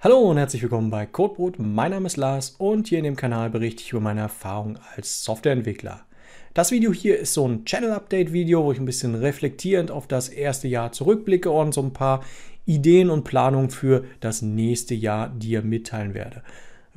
[0.00, 1.58] Hallo und herzlich willkommen bei Codebrot.
[1.58, 5.22] Mein Name ist Lars und hier in dem Kanal berichte ich über meine Erfahrung als
[5.24, 6.06] Softwareentwickler.
[6.54, 10.68] Das Video hier ist so ein Channel-Update-Video, wo ich ein bisschen reflektierend auf das erste
[10.68, 12.24] Jahr zurückblicke und so ein paar
[12.64, 16.42] Ideen und Planungen für das nächste Jahr dir mitteilen werde.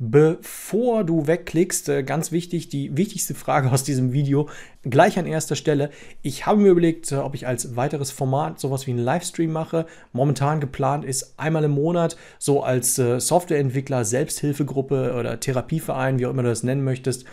[0.04, 4.48] Bevor du wegklickst, äh, ganz wichtig, die wichtigste Frage aus diesem Video,
[4.82, 5.90] gleich an erster Stelle.
[6.22, 9.86] Ich habe mir überlegt, äh, ob ich als weiteres Format sowas wie einen Livestream mache.
[10.12, 16.30] Momentan geplant ist einmal im Monat, so als äh, Softwareentwickler, Selbsthilfegruppe oder Therapieverein, wie auch
[16.30, 17.24] immer du das nennen möchtest,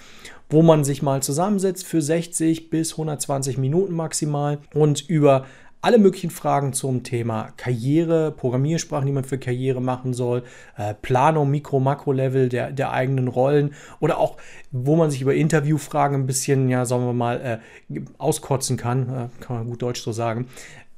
[0.47, 5.47] wo man sich mal zusammensetzt für 60 bis 120 Minuten maximal und über
[5.81, 10.43] alle möglichen Fragen zum Thema Karriere, Programmiersprachen, die man für Karriere machen soll,
[10.77, 14.37] äh, Planung, Mikro-, Makro-Level der, der eigenen Rollen oder auch,
[14.71, 19.43] wo man sich über Interviewfragen ein bisschen, ja, sagen wir mal, äh, auskotzen kann, äh,
[19.43, 20.47] kann man gut Deutsch so sagen.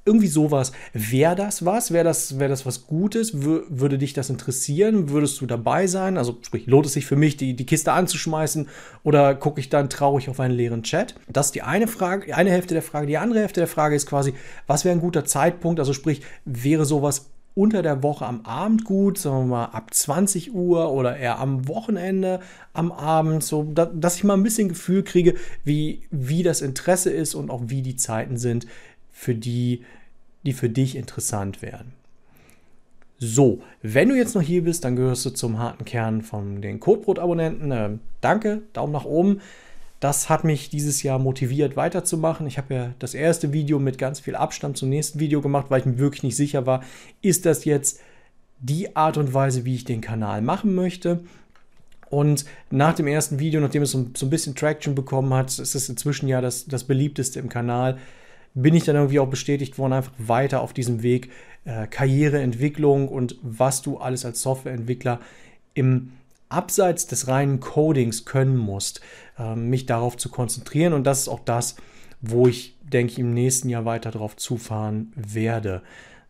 [0.04, 0.72] Irgendwie sowas.
[0.94, 1.92] Wäre das was?
[1.92, 3.46] Wäre das, wär das was Gutes?
[3.46, 5.10] W würde dich das interessieren?
[5.10, 6.18] Würdest du dabei sein?
[6.18, 8.68] Also sprich, lohnt es sich für mich, die, die Kiste anzuschmeißen
[9.04, 11.14] oder gucke ich dann traurig auf einen leeren Chat?
[11.28, 13.06] Das ist die eine Frage, die eine Hälfte der Frage.
[13.06, 14.34] Die andere Hälfte der Frage ist quasi,
[14.66, 15.80] was wäre ein guter Zeitpunkt?
[15.80, 20.54] Also sprich, wäre sowas unter der Woche am Abend gut, sagen wir mal ab 20
[20.54, 22.40] Uhr oder eher am Wochenende
[22.74, 25.36] am Abend, so dass ich mal ein bisschen Gefühl kriege,
[25.66, 28.68] wie, wie das Interesse ist und auch wie die Zeiten sind,
[29.22, 29.84] für die,
[30.44, 31.94] die für dich interessant wären.
[33.20, 36.80] So, wenn du jetzt noch hier bist, dann gehörst du zum harten Kern von den
[36.80, 37.72] Codebrot-Abonnenten.
[37.72, 37.90] Äh,
[38.22, 39.40] danke, Daumen nach oben.
[40.00, 42.48] Das hat mich dieses Jahr motiviert, weiterzumachen.
[42.48, 45.82] Ich habe ja das erste Video mit ganz viel Abstand zum nächsten Video gemacht, weil
[45.82, 46.84] ich mir wirklich nicht sicher war,
[47.22, 48.00] ist das jetzt
[48.58, 51.24] die Art und Weise, wie ich den Kanal machen möchte.
[52.10, 55.76] Und nach dem ersten Video, nachdem es so, so ein bisschen Traction bekommen hat, ist
[55.76, 58.00] es inzwischen ja das, das beliebteste im Kanal
[58.54, 61.30] bin ich dann irgendwie auch bestätigt worden, einfach weiter auf diesem Weg
[61.66, 65.20] äh, Karriereentwicklung und was du alles als Softwareentwickler
[65.74, 66.14] im
[66.50, 69.02] Abseits des reinen Codings können musst,
[69.40, 70.94] äh, mich darauf zu konzentrieren.
[70.94, 71.78] Und das ist auch das,
[72.20, 75.82] wo ich, denke ich, im nächsten Jahr weiter darauf zufahren werde.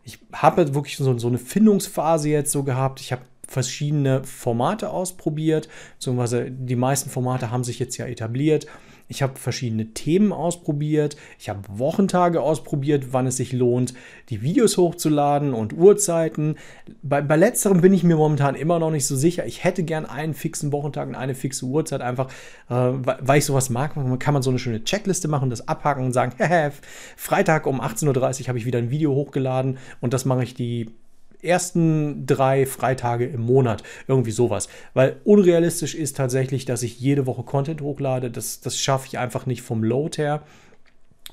[0.04, 3.00] Ich habe wirklich so, so eine Findungsphase jetzt so gehabt.
[3.00, 8.66] Ich habe verschiedene Formate ausprobiert, beziehungsweise die meisten Formate haben sich jetzt ja etabliert.
[9.12, 11.18] Ich habe verschiedene Themen ausprobiert.
[11.38, 13.92] Ich habe Wochentage ausprobiert, wann es sich lohnt,
[14.30, 16.56] die Videos hochzuladen und Uhrzeiten.
[17.02, 19.44] Bei, bei letzterem bin ich mir momentan immer noch nicht so sicher.
[19.44, 22.28] Ich hätte gern einen fixen Wochentag und eine fixe Uhrzeit, einfach
[22.70, 23.96] äh, weil ich sowas mag.
[23.96, 26.32] Man kann man so eine schöne Checkliste machen, das abhaken und sagen,
[27.16, 30.90] Freitag um 18.30 Uhr habe ich wieder ein Video hochgeladen und das mache ich die
[31.42, 33.82] ersten drei Freitage im Monat.
[34.06, 34.68] Irgendwie sowas.
[34.94, 38.30] Weil unrealistisch ist tatsächlich, dass ich jede Woche Content hochlade.
[38.30, 40.42] Das, das schaffe ich einfach nicht vom Load her.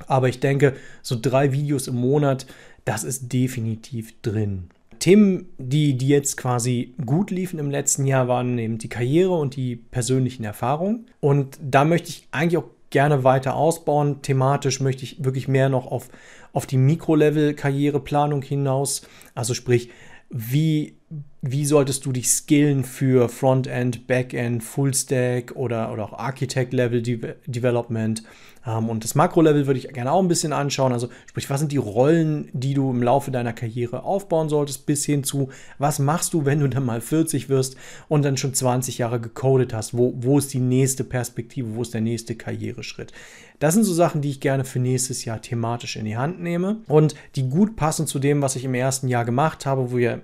[0.08, 2.46] Aber ich denke, so drei Videos im Monat,
[2.86, 4.70] das ist definitiv drin.
[5.00, 9.56] Themen, die, die jetzt quasi gut liefen im letzten Jahr, waren eben die Karriere und
[9.56, 11.08] die persönlichen Erfahrungen.
[11.22, 14.22] Und da möchte ich eigentlich auch gerne weiter ausbauen.
[14.22, 16.10] Thematisch möchte ich wirklich mehr noch auf,
[16.54, 19.02] auf die Mikrolevel-Karriereplanung hinaus.
[19.36, 19.90] Also sprich,
[20.30, 20.99] wie,
[21.42, 28.24] wie solltest du dich skillen für Frontend, Backend, Fullstack oder, oder auch Architect-Level De Development?
[28.68, 30.92] Ähm, und das Makro-Level würde ich gerne auch ein bisschen anschauen.
[30.92, 35.06] Also sprich, was sind die Rollen, die du im Laufe deiner Karriere aufbauen solltest, bis
[35.06, 37.76] hin zu, was machst du, wenn du dann mal 40 wirst
[38.08, 39.98] und dann schon 20 Jahre gecodet hast?
[39.98, 41.76] Wo, wo ist die nächste Perspektive?
[41.76, 43.14] Wo ist der nächste Karriereschritt?
[43.60, 46.78] Das sind so Sachen, die ich gerne für nächstes Jahr thematisch in die Hand nehme
[46.88, 50.22] und die gut passen zu dem, was ich im ersten Jahr gemacht habe, wo wir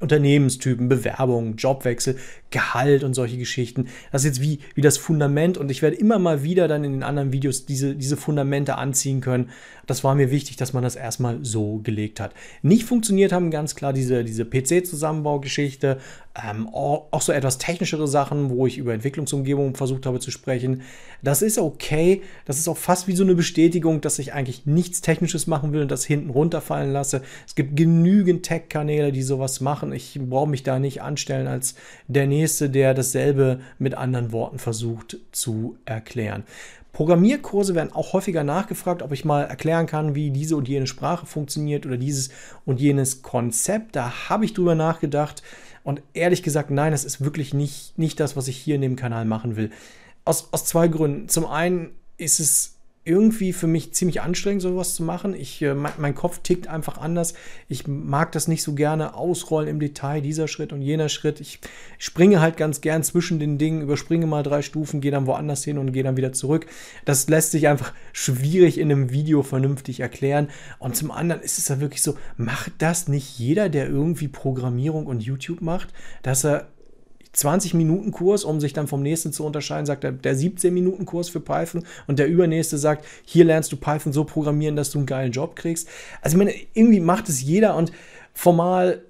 [0.00, 2.16] Unternehmenstypen, Bewerbungen, Jobwechsel,
[2.50, 3.88] Gehalt und solche Geschichten.
[4.10, 6.92] Das ist jetzt wie, wie das Fundament und ich werde immer mal wieder dann in
[6.92, 9.50] den anderen Videos diese, diese Fundamente anziehen können.
[9.86, 12.34] Das war mir wichtig, dass man das erstmal so gelegt hat.
[12.62, 15.98] Nicht funktioniert haben ganz klar diese, diese PC-Zusammenbaugeschichte,
[16.42, 20.82] ähm, auch so etwas technischere Sachen, wo ich über Entwicklungsumgebungen versucht habe zu sprechen.
[21.22, 22.22] Das ist okay.
[22.44, 25.82] Das ist auch fast wie so eine Bestätigung, dass ich eigentlich nichts Technisches machen will
[25.82, 27.22] und das hinten runterfallen lasse.
[27.46, 29.92] Es gibt genügend Tech-Kanäle, die sowas machen.
[29.92, 31.74] Ich brauche mich da nicht anstellen als
[32.06, 36.44] der Nächste, der dasselbe mit anderen Worten versucht zu erklären.
[36.92, 41.26] Programmierkurse werden auch häufiger nachgefragt, ob ich mal erklären kann, wie diese und jene Sprache
[41.26, 42.30] funktioniert oder dieses
[42.64, 43.94] und jenes Konzept.
[43.94, 45.42] Da habe ich drüber nachgedacht.
[45.84, 48.96] Und ehrlich gesagt, nein, das ist wirklich nicht, nicht das, was ich hier in dem
[48.96, 49.70] Kanal machen will.
[50.24, 51.28] Aus, aus zwei Gründen.
[51.28, 52.77] Zum einen ist es
[53.08, 55.34] irgendwie für mich ziemlich anstrengend, sowas zu machen.
[55.34, 57.32] Ich, äh, mein, mein, Kopf tickt einfach anders.
[57.66, 61.40] Ich mag das nicht so gerne ausrollen im Detail, dieser Schritt und jener Schritt.
[61.40, 61.58] Ich
[61.96, 65.78] springe halt ganz gern zwischen den Dingen, überspringe mal drei Stufen, gehe dann woanders hin
[65.78, 66.66] und gehe dann wieder zurück.
[67.06, 70.48] Das lässt sich einfach schwierig in einem Video vernünftig erklären.
[70.78, 75.06] Und zum anderen ist es ja wirklich so, macht das nicht jeder, der irgendwie Programmierung
[75.06, 75.88] und YouTube macht,
[76.22, 76.68] dass er
[77.38, 81.06] 20 Minuten Kurs, um sich dann vom nächsten zu unterscheiden, sagt er, der 17 Minuten
[81.06, 84.98] Kurs für Python und der übernächste sagt, hier lernst du Python so programmieren, dass du
[84.98, 85.88] einen geilen Job kriegst.
[86.20, 87.92] Also ich meine, irgendwie macht es jeder und
[88.34, 89.02] formal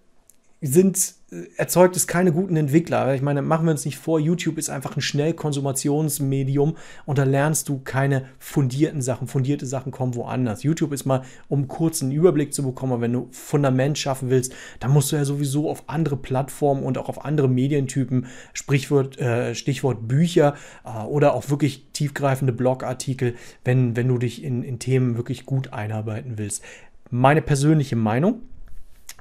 [0.61, 1.15] sind
[1.59, 3.15] erzeugt es keine guten Entwickler.
[3.15, 7.69] Ich meine, machen wir uns nicht vor, YouTube ist einfach ein Schnellkonsumationsmedium und da lernst
[7.69, 9.29] du keine fundierten Sachen.
[9.29, 10.63] Fundierte Sachen kommen woanders.
[10.63, 14.55] YouTube ist mal, um kurz einen Überblick zu bekommen, aber wenn du Fundament schaffen willst,
[14.81, 19.55] dann musst du ja sowieso auf andere Plattformen und auch auf andere Medientypen, Sprichwort, äh,
[19.55, 23.35] Stichwort Bücher äh, oder auch wirklich tiefgreifende Blogartikel,
[23.65, 26.65] wenn, wenn du dich in, in Themen wirklich gut einarbeiten willst.
[27.11, 28.41] Meine persönliche Meinung.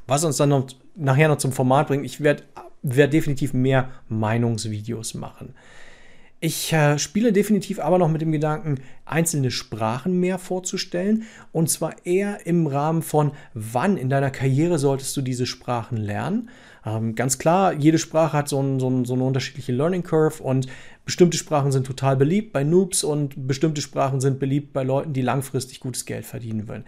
[0.09, 2.03] Was uns dann noch nachher noch zum Format bringen.
[2.03, 2.43] Ich werde
[2.83, 5.53] werd definitiv mehr Meinungsvideos machen.
[6.39, 11.23] Ich äh, spiele definitiv aber noch mit dem Gedanken, einzelne Sprachen mehr vorzustellen.
[11.51, 16.49] Und zwar eher im Rahmen von, wann in deiner Karriere solltest du diese Sprachen lernen.
[16.85, 20.43] Ähm, ganz klar, jede Sprache hat so, ein, so, ein, so eine unterschiedliche Learning Curve
[20.43, 20.67] und
[21.07, 25.21] bestimmte Sprachen sind total beliebt bei Noobs und bestimmte Sprachen sind beliebt bei Leuten, die
[25.21, 26.83] langfristig gutes Geld verdienen wollen.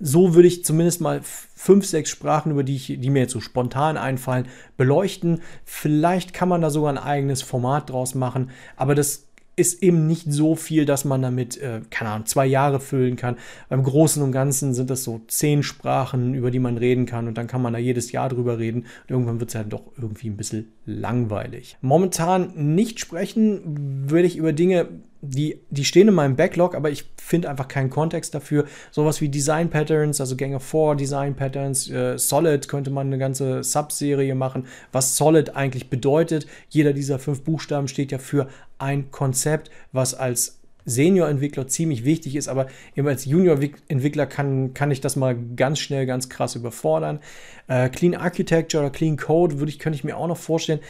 [0.00, 3.38] So würde ich zumindest mal fünf, sechs Sprachen, über die, ich, die mir jetzt so
[3.38, 5.40] spontan einfallen, beleuchten.
[5.64, 10.32] Vielleicht kann man da sogar ein eigenes Format draus machen, aber das ist eben nicht
[10.32, 13.36] so viel, dass man damit, äh, keine Ahnung, zwei Jahre füllen kann.
[13.68, 17.36] Beim Großen und Ganzen sind das so zehn Sprachen, über die man reden kann und
[17.36, 20.30] dann kann man da jedes Jahr drüber reden und irgendwann wird es ja doch irgendwie
[20.30, 21.76] ein bisschen langweilig.
[21.80, 24.88] Momentan nicht sprechen würde ich über Dinge,
[25.22, 28.64] die, die stehen in meinem Backlog, aber ich finde einfach keinen Kontext dafür.
[28.90, 33.62] Sowas wie Design Patterns, also Gänge vor Design Patterns, äh, Solid könnte man eine ganze
[33.62, 36.46] Subserie machen, was Solid eigentlich bedeutet.
[36.68, 42.48] Jeder dieser fünf Buchstaben steht ja für ein Konzept, was als Senior-Entwickler ziemlich wichtig ist,
[42.48, 42.66] aber
[42.96, 47.20] eben als Junior-Entwickler kann, kann ich das mal ganz schnell, ganz krass überfordern.
[47.68, 50.80] Äh, Clean Architecture oder Clean Code würde ich, könnte ich mir auch noch vorstellen.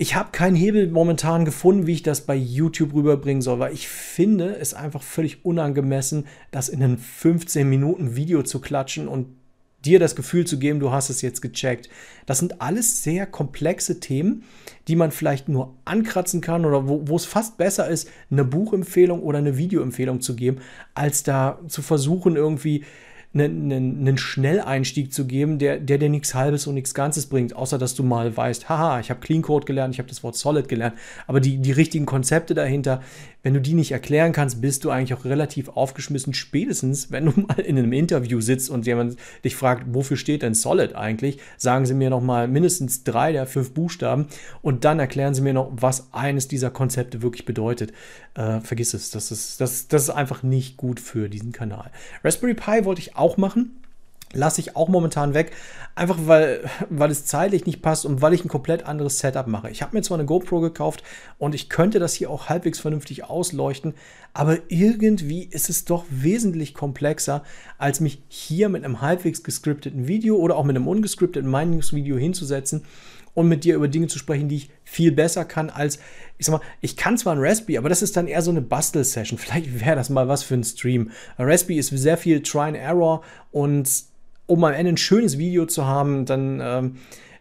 [0.00, 3.88] Ich habe keinen Hebel momentan gefunden, wie ich das bei YouTube rüberbringen soll, weil ich
[3.88, 9.26] finde es einfach völlig unangemessen, das in einem 15 Minuten Video zu klatschen und
[9.84, 11.88] dir das Gefühl zu geben, du hast es jetzt gecheckt.
[12.26, 14.44] Das sind alles sehr komplexe Themen,
[14.86, 19.20] die man vielleicht nur ankratzen kann oder wo, wo es fast besser ist, eine Buchempfehlung
[19.20, 20.58] oder eine Videoempfehlung zu geben,
[20.94, 22.84] als da zu versuchen, irgendwie
[23.34, 27.54] einen, einen, einen Schnelleinstieg zu geben, der, der dir nichts Halbes und nichts Ganzes bringt,
[27.54, 30.36] außer dass du mal weißt, haha, ich habe Clean Code gelernt, ich habe das Wort
[30.36, 30.94] Solid gelernt,
[31.26, 33.02] aber die, die richtigen Konzepte dahinter,
[33.42, 37.40] wenn du die nicht erklären kannst, bist du eigentlich auch relativ aufgeschmissen, spätestens, wenn du
[37.48, 41.84] mal in einem Interview sitzt und jemand dich fragt, wofür steht denn Solid eigentlich, sagen
[41.84, 44.26] sie mir noch mal mindestens drei der fünf Buchstaben
[44.62, 47.92] und dann erklären sie mir noch, was eines dieser Konzepte wirklich bedeutet.
[48.34, 51.90] Äh, vergiss es, das ist, das, das ist einfach nicht gut für diesen Kanal.
[52.24, 53.78] Raspberry Pi wollte ich auch machen
[54.32, 55.52] lasse ich auch momentan weg,
[55.94, 59.70] einfach weil, weil es zeitlich nicht passt und weil ich ein komplett anderes Setup mache.
[59.70, 61.02] Ich habe mir zwar eine GoPro gekauft
[61.38, 63.94] und ich könnte das hier auch halbwegs vernünftig ausleuchten,
[64.34, 67.42] aber irgendwie ist es doch wesentlich komplexer,
[67.78, 72.84] als mich hier mit einem halbwegs gescripteten Video oder auch mit einem ungescripteten Meinungsvideo hinzusetzen
[73.38, 76.00] und mit dir über Dinge zu sprechen, die ich viel besser kann als,
[76.38, 78.60] ich sag mal, ich kann zwar ein Raspberry, aber das ist dann eher so eine
[78.60, 79.38] Bastel-Session.
[79.38, 81.12] Vielleicht wäre das mal was für einen Stream.
[81.38, 83.22] Raspberry ist sehr viel Try and Error
[83.52, 83.88] und
[84.46, 86.96] um am Ende ein schönes Video zu haben, dann ähm,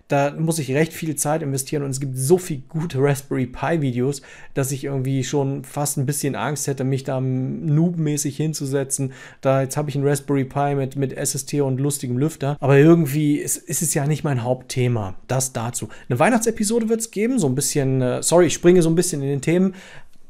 [0.07, 3.81] da muss ich recht viel Zeit investieren und es gibt so viele gute Raspberry Pi
[3.81, 4.21] Videos,
[4.53, 9.11] dass ich irgendwie schon fast ein bisschen Angst hätte, mich da noobmäßig hinzusetzen.
[9.41, 13.35] Da jetzt habe ich ein Raspberry Pi mit, mit SST und lustigem Lüfter, aber irgendwie
[13.37, 15.15] ist, ist es ja nicht mein Hauptthema.
[15.27, 15.89] Das dazu.
[16.09, 19.21] Eine Weihnachtsepisode wird es geben, so ein bisschen, äh, sorry, ich springe so ein bisschen
[19.21, 19.75] in den Themen,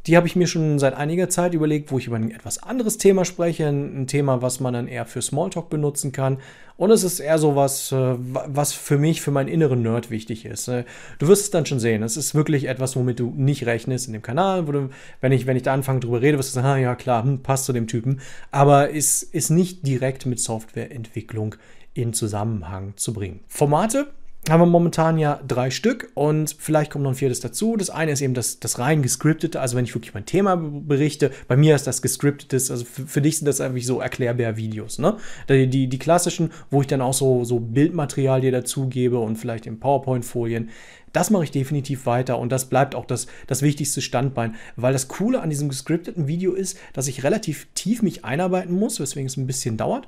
[0.08, 2.98] die habe ich mir schon seit einiger Zeit überlegt, wo ich über ein etwas anderes
[2.98, 3.68] Thema spreche.
[3.68, 6.38] Ein Thema, was man dann eher für Smalltalk benutzen kann.
[6.78, 10.46] Und es ist eher so was, äh, was für mich, für meinen inneren Nerd wichtig
[10.46, 10.70] ist.
[10.70, 10.86] Äh,
[11.20, 12.04] du wirst es dann schon sehen.
[12.04, 14.68] Es ist wirklich etwas, womit du nicht rechnest in dem Kanal.
[14.68, 16.96] Wo du, wenn, ich, wenn ich da anfange drüber rede, wirst du sagen, ah, ja
[16.96, 18.22] klar, hm, passt zu dem Typen.
[18.52, 21.56] Aber es ist nicht direkt mit Softwareentwicklung
[21.94, 23.42] in Zusammenhang zu bringen.
[23.48, 24.08] Formate
[24.50, 27.75] haben wir momentan ja drei Stück und vielleicht kommt noch ein viertes dazu.
[27.75, 31.32] Das eine ist eben das, das rein gescriptete, also wenn ich wirklich mein Thema berichte.
[31.48, 35.00] Bei mir ist das gescriptetes, also für, für dich sind das einfach so erklärbare Videos,
[35.00, 35.18] ne?
[35.50, 39.66] Die, die, die, klassischen, wo ich dann auch so, so Bildmaterial dir dazugebe und vielleicht
[39.66, 40.70] in PowerPoint-Folien.
[41.13, 45.08] Das mache ich definitiv weiter und das bleibt auch das, das wichtigste Standbein, weil das
[45.08, 49.38] Coole an diesem gescripteten Video ist, dass ich relativ tief mich einarbeiten muss, weswegen es
[49.38, 50.08] ein bisschen dauert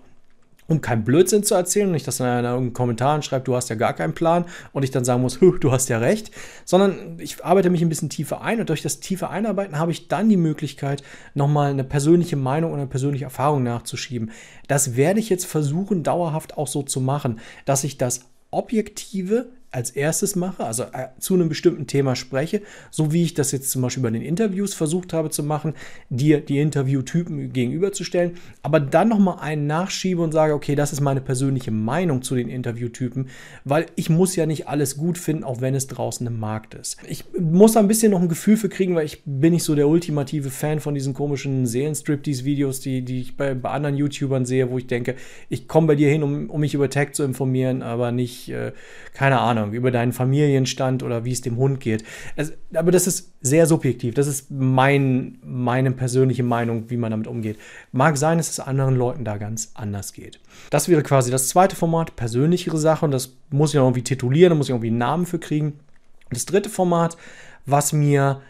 [0.69, 3.75] um keinen Blödsinn zu erzählen, nicht, dass einer in irgendeinen Kommentaren schreibt, du hast ja
[3.75, 6.31] gar keinen Plan und ich dann sagen muss, du hast ja recht,
[6.63, 10.07] sondern ich arbeite mich ein bisschen tiefer ein und durch das tiefe Einarbeiten habe ich
[10.07, 14.31] dann die Möglichkeit, nochmal eine persönliche Meinung und eine persönliche Erfahrung nachzuschieben.
[14.67, 18.21] Das werde ich jetzt versuchen, dauerhaft auch so zu machen, dass ich das
[18.51, 23.51] Objektive als erstes mache, also äh, zu einem bestimmten Thema spreche, so wie ich das
[23.51, 25.75] jetzt zum Beispiel bei den Interviews versucht habe zu machen,
[26.09, 31.21] dir die Interviewtypen gegenüberzustellen, aber dann nochmal einen nachschiebe und sage, okay, das ist meine
[31.21, 33.27] persönliche Meinung zu den Interviewtypen,
[33.63, 36.97] weil ich muss ja nicht alles gut finden, auch wenn es draußen im Markt ist.
[37.07, 39.75] Ich muss da ein bisschen noch ein Gefühl für kriegen, weil ich bin nicht so
[39.75, 44.71] der ultimative Fan von diesen komischen Seelenstriptease-Videos, die, die ich bei, bei anderen YouTubern sehe,
[44.71, 45.15] wo ich denke,
[45.49, 48.71] ich komme bei dir hin, um, um mich über Tech zu informieren, aber nicht, äh,
[49.13, 52.03] keine Ahnung, Ahnung, über deinen Familienstand oder wie es dem Hund geht.
[52.35, 54.13] Also, aber das ist sehr subjektiv.
[54.15, 57.57] Das ist mein, meine persönliche Meinung, wie man damit umgeht.
[57.91, 60.39] Mag sein, dass es anderen Leuten da ganz anders geht.
[60.69, 63.05] Das wäre quasi das zweite Format, persönlichere Sache.
[63.05, 65.79] Und das muss ich irgendwie titulieren, da muss ich irgendwie einen Namen für kriegen.
[66.29, 67.17] Das dritte Format,
[67.65, 68.41] was mir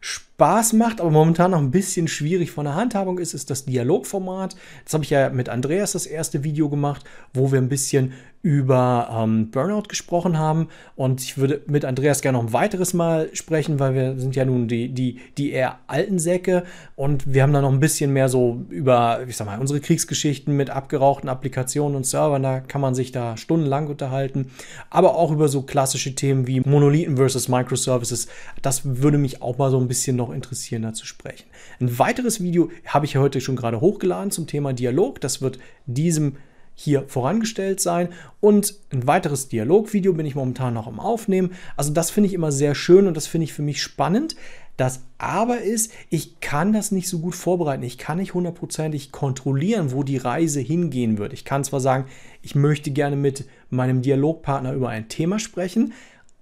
[0.00, 4.56] Spaß macht, aber momentan noch ein bisschen schwierig von der Handhabung ist, ist das Dialogformat.
[4.84, 8.12] Das habe ich ja mit Andreas das erste Video gemacht, wo wir ein bisschen
[8.46, 10.68] über ähm, Burnout gesprochen haben.
[10.94, 14.44] Und ich würde mit Andreas gerne noch ein weiteres Mal sprechen, weil wir sind ja
[14.44, 16.62] nun die, die, die eher alten Säcke
[16.94, 20.56] und wir haben da noch ein bisschen mehr so über, ich sag mal, unsere Kriegsgeschichten
[20.56, 22.44] mit abgerauchten Applikationen und Servern.
[22.44, 24.52] Da kann man sich da stundenlang unterhalten.
[24.90, 28.28] Aber auch über so klassische Themen wie Monolithen versus Microservices.
[28.62, 31.46] Das würde mich auch mal so ein bisschen noch interessieren, da zu sprechen.
[31.80, 35.20] Ein weiteres Video habe ich heute schon gerade hochgeladen zum Thema Dialog.
[35.20, 36.36] Das wird diesem
[36.76, 38.10] hier vorangestellt sein.
[38.40, 41.52] Und ein weiteres Dialogvideo bin ich momentan noch am Aufnehmen.
[41.76, 44.36] Also das finde ich immer sehr schön und das finde ich für mich spannend.
[44.76, 47.82] Das aber ist, ich kann das nicht so gut vorbereiten.
[47.82, 51.32] Ich kann nicht hundertprozentig kontrollieren, wo die Reise hingehen wird.
[51.32, 52.04] Ich kann zwar sagen,
[52.42, 55.94] ich möchte gerne mit meinem Dialogpartner über ein Thema sprechen.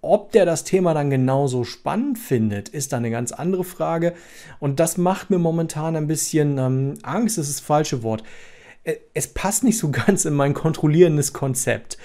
[0.05, 4.15] Ob der das Thema dann genauso spannend findet, ist dann eine ganz andere Frage.
[4.61, 8.23] Und das macht mir momentan ein bisschen ähm, Angst, das ist das falsche Wort.
[8.85, 11.99] Äh, es passt nicht so ganz in mein kontrollierendes Konzept.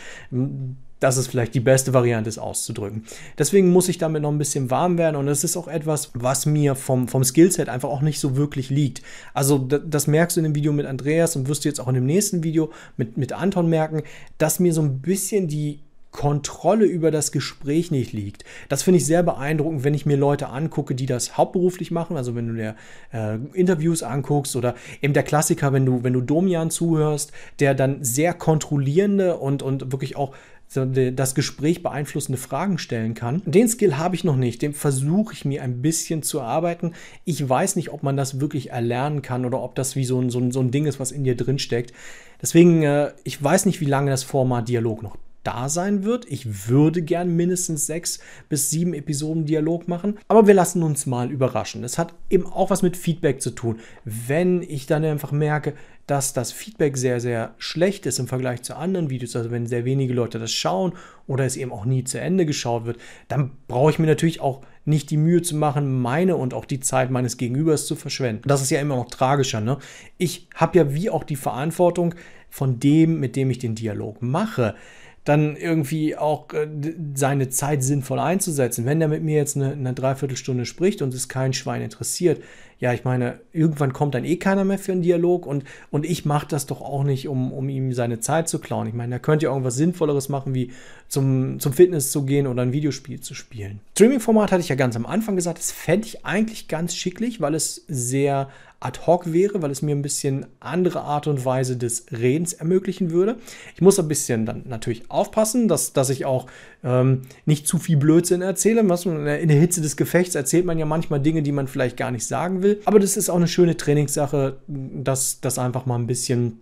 [0.99, 3.05] Das ist vielleicht die beste Variante, es auszudrücken.
[3.37, 6.45] Deswegen muss ich damit noch ein bisschen warm werden und es ist auch etwas, was
[6.45, 9.01] mir vom, vom Skillset einfach auch nicht so wirklich liegt.
[9.33, 11.95] Also das merkst du in dem Video mit Andreas und wirst du jetzt auch in
[11.95, 14.03] dem nächsten Video mit, mit Anton merken,
[14.37, 15.79] dass mir so ein bisschen die
[16.11, 18.43] Kontrolle über das Gespräch nicht liegt.
[18.67, 22.17] Das finde ich sehr beeindruckend, wenn ich mir Leute angucke, die das hauptberuflich machen.
[22.17, 22.75] Also wenn du dir
[23.13, 28.03] äh, Interviews anguckst oder eben der Klassiker, wenn du, wenn du Domian zuhörst, der dann
[28.03, 30.33] sehr kontrollierende und, und wirklich auch
[30.71, 33.41] das Gespräch beeinflussende Fragen stellen kann.
[33.45, 36.93] Den Skill habe ich noch nicht, den versuche ich mir ein bisschen zu erarbeiten.
[37.25, 40.29] Ich weiß nicht, ob man das wirklich erlernen kann oder ob das wie so ein,
[40.29, 41.91] so ein, so ein Ding ist, was in dir drin steckt.
[42.39, 45.17] Deswegen, äh, ich weiß nicht, wie lange das Format Dialog noch
[45.49, 46.25] da sein wird.
[46.29, 51.31] Ich würde gern mindestens sechs bis sieben Episoden Dialog machen, aber wir lassen uns mal
[51.31, 51.83] überraschen.
[51.83, 53.79] Es hat eben auch was mit Feedback zu tun.
[54.05, 55.73] Wenn ich dann einfach merke,
[56.05, 59.85] dass das Feedback sehr, sehr schlecht ist im Vergleich zu anderen Videos, also wenn sehr
[59.85, 60.93] wenige Leute das schauen
[61.25, 64.61] oder es eben auch nie zu Ende geschaut wird, dann brauche ich mir natürlich auch
[64.85, 68.47] nicht die Mühe zu machen, meine und auch die Zeit meines Gegenübers zu verschwenden.
[68.47, 69.61] Das ist ja immer noch tragischer.
[69.61, 69.77] Ne?
[70.17, 72.13] Ich habe ja wie auch die Verantwortung
[72.49, 74.75] von dem, mit dem ich den Dialog mache
[75.23, 76.67] dann irgendwie auch äh,
[77.13, 78.85] seine Zeit sinnvoll einzusetzen.
[78.85, 82.41] Wenn der mit mir jetzt eine, eine Dreiviertelstunde spricht und es kein Schwein interessiert,
[82.79, 86.23] ja, ich meine, irgendwann kommt dann eh keiner mehr für einen Dialog und, und ich
[86.23, 88.87] mache das doch auch nicht, um, um ihm seine Zeit zu klauen.
[88.87, 90.71] Ich meine, er könnte ja irgendwas Sinnvolleres machen, wie
[91.09, 93.81] zum, zum Fitness zu gehen oder ein Videospiel zu spielen.
[93.95, 97.53] Streaming-Format hatte ich ja ganz am Anfang gesagt, das fände ich eigentlich ganz schicklich, weil
[97.53, 102.05] es sehr ad hoc wäre, weil es mir ein bisschen andere Art und Weise des
[102.11, 103.37] Redens ermöglichen würde.
[103.75, 106.47] Ich muss ein bisschen dann natürlich aufpassen, dass, dass ich auch
[106.83, 108.87] ähm, nicht zu viel Blödsinn erzähle.
[108.87, 112.11] Was, in der Hitze des Gefechts erzählt man ja manchmal Dinge, die man vielleicht gar
[112.11, 112.81] nicht sagen will.
[112.85, 116.61] Aber das ist auch eine schöne Trainingssache, dass das einfach mal ein bisschen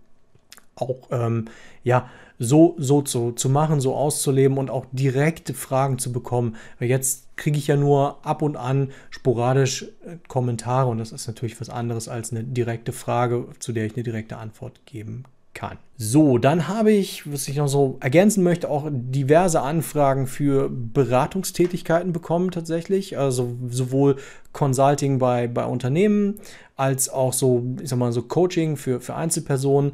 [0.77, 1.45] auch ähm,
[1.83, 6.55] ja, so, so zu, zu machen, so auszuleben und auch direkte Fragen zu bekommen.
[6.79, 11.27] Weil jetzt kriege ich ja nur ab und an sporadisch äh, Kommentare und das ist
[11.27, 15.23] natürlich was anderes als eine direkte Frage, zu der ich eine direkte Antwort geben
[15.57, 15.77] kann.
[15.97, 22.13] So, dann habe ich, was ich noch so ergänzen möchte, auch diverse Anfragen für Beratungstätigkeiten
[22.13, 23.17] bekommen tatsächlich.
[23.17, 24.17] Also sowohl
[24.53, 26.35] Consulting bei, bei Unternehmen
[26.75, 29.93] als auch so, ich sag mal, so Coaching für, für Einzelpersonen.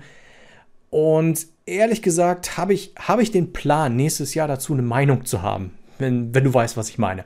[0.94, 5.42] Und ehrlich gesagt habe ich, habe ich den Plan, nächstes Jahr dazu eine Meinung zu
[5.42, 7.26] haben, wenn, wenn du weißt, was ich meine.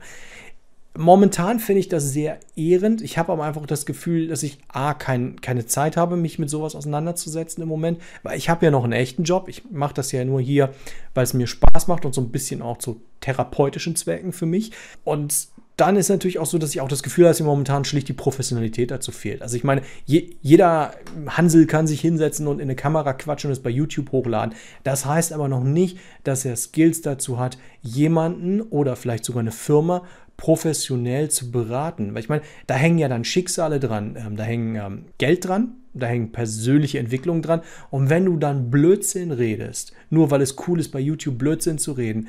[0.96, 3.02] Momentan finde ich das sehr ehrend.
[3.02, 6.48] Ich habe aber einfach das Gefühl, dass ich A, kein, keine Zeit habe, mich mit
[6.48, 9.50] sowas auseinanderzusetzen im Moment, weil ich habe ja noch einen echten Job.
[9.50, 10.72] Ich mache das ja nur hier,
[11.12, 14.72] weil es mir Spaß macht und so ein bisschen auch zu therapeutischen Zwecken für mich.
[15.04, 15.48] Und
[15.78, 18.08] dann ist natürlich auch so, dass ich auch das Gefühl habe, dass mir momentan schlicht
[18.08, 19.42] die Professionalität dazu fehlt.
[19.42, 20.92] Also ich meine, je, jeder
[21.28, 24.56] Hansel kann sich hinsetzen und in eine Kamera quatschen und es bei YouTube hochladen.
[24.82, 29.52] Das heißt aber noch nicht, dass er Skills dazu hat, jemanden oder vielleicht sogar eine
[29.52, 30.02] Firma
[30.36, 32.12] professionell zu beraten.
[32.12, 35.74] Weil ich meine, da hängen ja dann Schicksale dran, ähm, da hängen ähm, Geld dran,
[35.94, 37.62] da hängen persönliche Entwicklungen dran.
[37.90, 41.92] Und wenn du dann Blödsinn redest, nur weil es cool ist, bei YouTube Blödsinn zu
[41.92, 42.26] reden,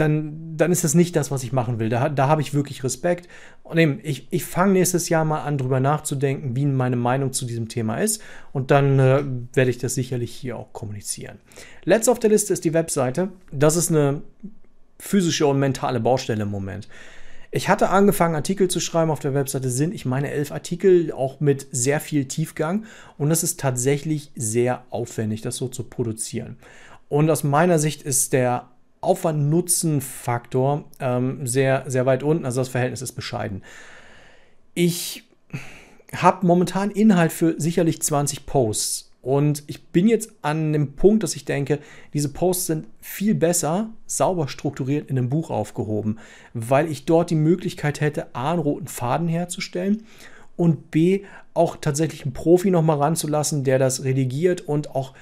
[0.00, 1.88] dann, dann ist das nicht das, was ich machen will.
[1.88, 3.28] Da, da habe ich wirklich Respekt.
[3.62, 7.44] Und eben, ich, ich fange nächstes Jahr mal an, drüber nachzudenken, wie meine Meinung zu
[7.44, 8.22] diesem Thema ist.
[8.52, 9.24] Und dann äh,
[9.54, 11.38] werde ich das sicherlich hier auch kommunizieren.
[11.84, 13.30] Letzte auf der Liste ist die Webseite.
[13.50, 14.22] Das ist eine
[14.98, 16.88] physische und mentale Baustelle im Moment.
[17.50, 21.40] Ich hatte angefangen, Artikel zu schreiben auf der Webseite, sind, ich meine, elf Artikel, auch
[21.40, 22.84] mit sehr viel Tiefgang.
[23.16, 26.56] Und das ist tatsächlich sehr aufwendig, das so zu produzieren.
[27.08, 28.68] Und aus meiner Sicht ist der
[29.00, 32.44] Aufwand-Nutzen-Faktor ähm, sehr, sehr weit unten.
[32.44, 33.62] Also das Verhältnis ist bescheiden.
[34.74, 35.24] Ich
[36.14, 39.08] habe momentan Inhalt für sicherlich 20 Posts.
[39.20, 41.80] Und ich bin jetzt an dem Punkt, dass ich denke,
[42.14, 46.18] diese Posts sind viel besser, sauber strukturiert in einem Buch aufgehoben,
[46.54, 50.04] weil ich dort die Möglichkeit hätte, A, einen roten Faden herzustellen
[50.56, 55.14] und B, auch tatsächlich einen Profi nochmal ranzulassen, der das redigiert und auch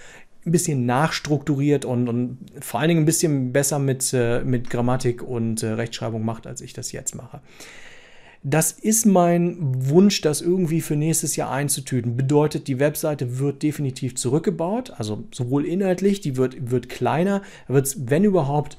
[0.47, 5.23] ein bisschen nachstrukturiert und, und vor allen Dingen ein bisschen besser mit, äh, mit Grammatik
[5.23, 7.41] und äh, Rechtschreibung macht, als ich das jetzt mache.
[8.43, 9.57] Das ist mein
[9.91, 12.17] Wunsch, das irgendwie für nächstes Jahr einzutüten.
[12.17, 18.09] Bedeutet, die Webseite wird definitiv zurückgebaut, also sowohl inhaltlich, die wird, wird kleiner, wird es,
[18.09, 18.79] wenn überhaupt,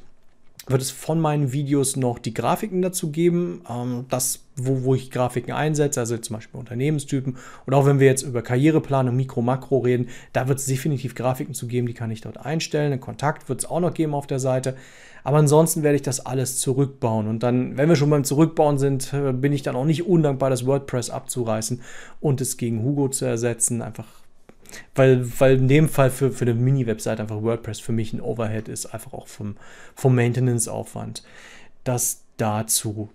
[0.67, 5.11] wird es von meinen Videos noch die Grafiken dazu geben, ähm, das, wo, wo ich
[5.11, 7.37] Grafiken einsetze, also zum Beispiel Unternehmenstypen.
[7.65, 11.53] Und auch wenn wir jetzt über Karriereplanung, Mikro, Makro reden, da wird es definitiv Grafiken
[11.53, 12.91] zu geben, die kann ich dort einstellen.
[12.91, 14.75] Einen Kontakt wird es auch noch geben auf der Seite.
[15.23, 17.27] Aber ansonsten werde ich das alles zurückbauen.
[17.27, 20.49] Und dann, wenn wir schon beim Zurückbauen sind, äh, bin ich dann auch nicht undankbar,
[20.49, 21.81] das WordPress abzureißen
[22.21, 23.81] und es gegen Hugo zu ersetzen.
[23.81, 24.07] Einfach
[24.95, 28.67] weil, weil in dem Fall für, für eine Mini-Website einfach WordPress für mich ein Overhead
[28.67, 29.55] ist, einfach auch vom,
[29.95, 31.23] vom Maintenance-Aufwand.
[31.83, 33.09] Das dazu.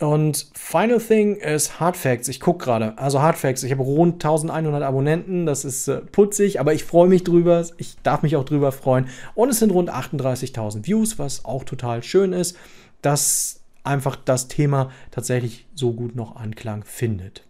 [0.00, 2.28] Und final thing ist Hardfacts.
[2.28, 2.98] Ich gucke gerade.
[2.98, 3.62] Also Hardfacts.
[3.62, 5.46] Ich habe rund 1100 Abonnenten.
[5.46, 7.64] Das ist äh, putzig, aber ich freue mich drüber.
[7.78, 9.06] Ich darf mich auch drüber freuen.
[9.34, 12.56] Und es sind rund 38.000 Views, was auch total schön ist,
[13.02, 17.44] dass einfach das Thema tatsächlich so gut noch Anklang findet.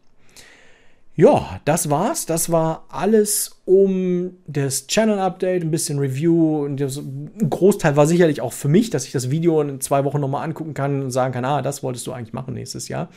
[1.16, 2.26] Ja, das war's.
[2.26, 6.64] Das war alles um das Channel Update, ein bisschen Review.
[6.64, 10.20] Und ein Großteil war sicherlich auch für mich, dass ich das Video in zwei Wochen
[10.20, 13.10] nochmal angucken kann und sagen kann, ah, das wolltest du eigentlich machen nächstes Jahr.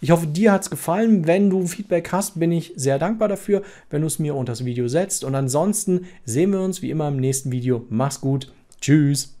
[0.00, 1.26] Ich hoffe, dir hat es gefallen.
[1.26, 4.64] Wenn du Feedback hast, bin ich sehr dankbar dafür, wenn du es mir unter das
[4.64, 5.22] Video setzt.
[5.22, 7.84] Und ansonsten sehen wir uns wie immer im nächsten Video.
[7.90, 8.52] Mach's gut.
[8.80, 9.33] Tschüss.